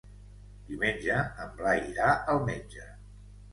Diumenge 0.69 1.19
en 1.45 1.53
Blai 1.61 1.85
irà 1.93 2.11
al 2.35 2.43
metge. 2.51 2.91